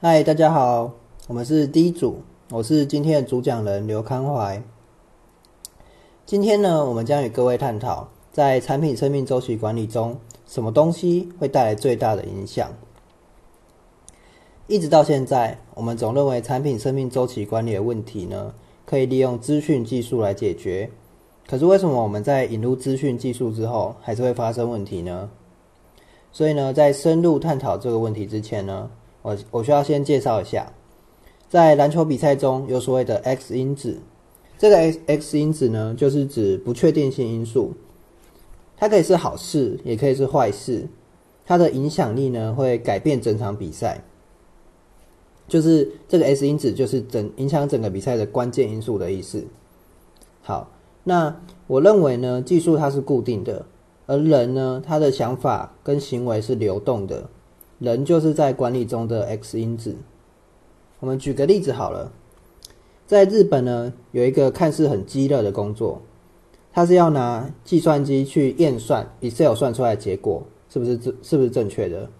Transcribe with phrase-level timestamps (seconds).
[0.00, 0.92] 嗨，大家好，
[1.26, 4.62] 我们是第一组，我是今天的主讲人刘康怀。
[6.24, 10.16] 今天呢，我们将与各位探讨在产品生命周期管理中，
[10.46, 12.70] 什么东西会带来最大的影响。
[14.68, 18.54] 一直到现在，我们总认为产品生命周期管理的问题呢，
[18.86, 20.88] 可以利用资讯技术来解决。
[21.48, 25.28] 可是为什么我们在引入资讯技术之后，还是会发生问题呢？
[26.30, 28.88] 所以呢，在深入探讨这个问题之前呢，
[29.22, 30.72] 我我需要先介绍一下，
[31.48, 33.98] 在篮球比赛中有所谓的 X 因子，
[34.58, 37.74] 这个 X X 因子呢，就是指不确定性因素，
[38.76, 40.88] 它可以是好事，也可以是坏事，
[41.44, 44.04] 它的影响力呢，会改变整场比赛。
[45.48, 49.46] 就是这个 S 因子，就是整影响整个比赛的关键因素的意思。
[50.42, 50.70] 好，
[51.04, 53.64] 那我认为呢，技术它是固定的，
[54.06, 57.30] 而人呢，他的想法跟行为是流动的。
[57.78, 59.96] 人就是在管理中的 X 因子。
[61.00, 62.10] 我们举个例子好了，
[63.06, 66.02] 在日本呢，有一个看似很激烈的工作，
[66.72, 72.10] 它是要拿计算机去验算 Excel 算出来的结果是不是是不是正确的？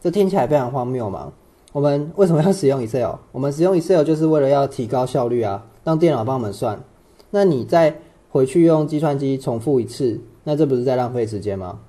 [0.00, 1.32] 这听起来非常荒谬嘛。
[1.72, 3.16] 我们为什么要使用 Excel？
[3.32, 6.82] 我们使用 Excel 就是为了要提高效率啊，让电脑帮我们算。
[7.30, 11.80] 那你再回去用计算机重复一次，那这不是在浪费时间吗？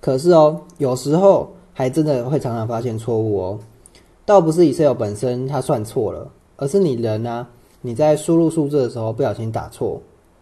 [0.00, 3.58] 可是哦，有时候还真的会常常发现错误哦。
[4.24, 7.46] 倒不是 Excel 本身它算错了，而是你人啊，
[7.82, 10.00] 你在输入数字的时候不小心打错，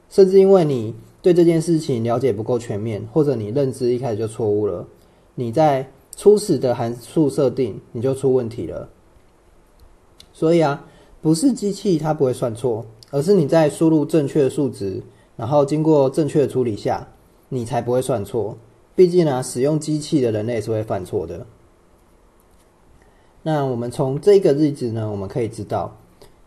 [0.09, 4.87] 甚至因为你对这件事情了解不够全面，或者你认知一开始就错误了，
[5.35, 5.89] 你在。
[6.15, 8.87] 初始的函数设定你就出问题了，
[10.35, 10.85] 所以啊，
[11.23, 15.03] 不是机器它不会算错，而是你在输入正确的数值，
[15.37, 17.09] 然后经过正确的处理下，
[17.49, 18.59] 你才不会算错。
[18.95, 21.47] 毕竟呢，使用机器的人类是会犯错的。
[23.43, 25.97] 那我们从这个例子呢，我们可以知道，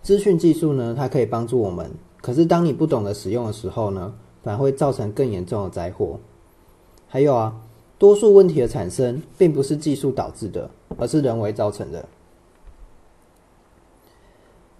[0.01, 4.13] 资讯技术呢，它可以帮助我们，可是当你不懂得使用的时候呢，
[4.43, 6.19] 反而会造成更严重的灾祸。
[7.07, 7.61] 还有啊。
[7.97, 12.05] 多数问题的产生，并不是技术导致的，而是人为造成的。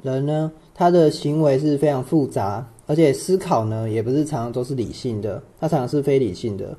[0.03, 6.77] 人呢，他的行为是非常复杂，而且思考呢，也不是常常都是理性的，他常常是非理性的。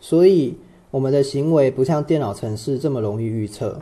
[0.00, 0.56] 所以，
[0.90, 3.80] 我们的行为不像电脑程式这么容易预测。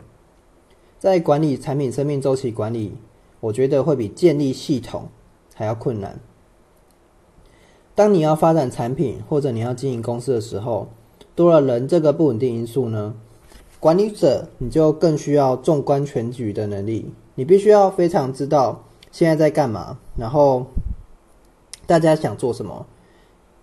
[0.99, 2.93] 在管理产品生命周期管理，
[3.39, 5.09] 我觉得会比建立系统
[5.53, 6.19] 还要困难。
[7.93, 10.89] 当你要发展产品，或者你要经营公司的时候，
[11.35, 13.15] 多了人这个不稳定因素呢，
[13.79, 17.11] 管理者你就更需要纵观全局的能力。
[17.35, 20.65] 你必须要非常知道现在在干嘛，然后
[21.85, 22.85] 大家想做什么，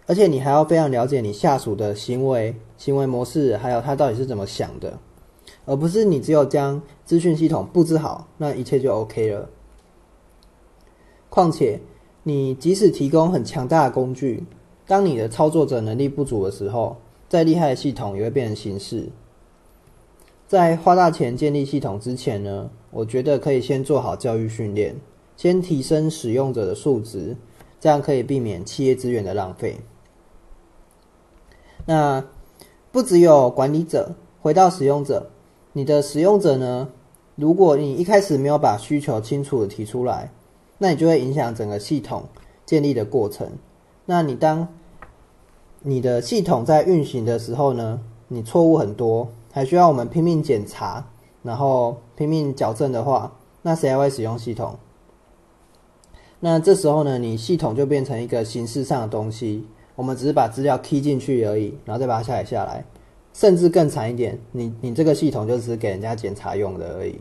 [0.07, 4.99] 而且你还要非常了解你下属的行为、行为模式，还有他到底是怎么想的，
[5.65, 9.49] 而不是你只有将资讯系统布置好，那一切就 OK 了。
[11.31, 11.81] 况且，
[12.23, 14.45] 你即使提供很强大的工具，
[14.87, 16.99] 当你的操作者能力不足的时候，
[17.29, 19.09] 再厉害的系统也会变成形式。
[20.47, 24.95] 在花大钱建立系统之前呢，我觉得可以先做好教育训练，
[25.37, 27.35] 先提升使用者的素质，
[27.81, 29.79] 这样可以避免企业资源的浪费。
[31.87, 32.25] 那
[32.91, 35.31] 不只有管理者，回到使用者，
[35.73, 36.89] 你的使用者呢，
[37.35, 40.31] 如果你一开始没有把需求清楚的提出来，
[40.79, 42.25] 那你就会影响整个系统
[42.65, 43.49] 建立的过程。
[44.07, 44.69] 那你当
[45.81, 51.07] 你的系统在运行的时候呢，你错误很多，还需要我们拼命检查，
[51.43, 54.77] 然后拼命矫正的话，那谁还会使用系统？
[56.41, 62.85] 那这时候呢，你系统就变成一个形式上的东西，我们只是把资料踢进去而已，然后再把它下载下来，
[63.33, 67.17] 甚至更惨一点，你你这个系统就只是给人家检查用的而已。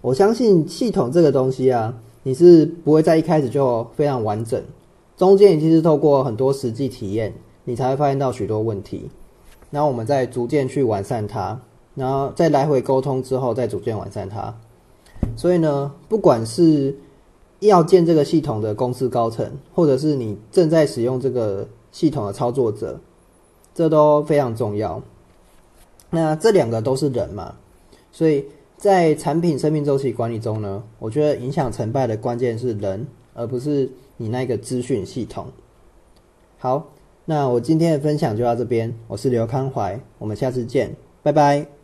[0.00, 4.62] 我相信系统这个东西啊，你是不会在一开始就非常完整。
[5.16, 7.32] 中间已经是透过很多实际体验，
[7.64, 9.08] 你才会发现到许多问题，
[9.70, 11.60] 然后我们再逐渐去完善它，
[11.94, 14.52] 然后再来回沟通之后，再逐渐完善它。
[15.36, 16.96] 所以呢，不管是
[17.68, 23.00] 要建这个系统的公司高层，或者是你正在使用这个系统的操作者，
[23.74, 25.02] 这都非常重要。
[26.10, 27.54] 那这两个都是人嘛，
[28.12, 28.44] 所以
[28.76, 33.90] 在产品生命周期管理中呢，我觉得影响成败的关键是人，而不是。
[34.18, 35.46] 你那个资讯系统，
[36.58, 36.92] 好，
[37.24, 38.94] 那我今天的分享就到这边。
[39.08, 40.94] 我是刘康怀，我们下次见，
[41.24, 41.81] 拜拜。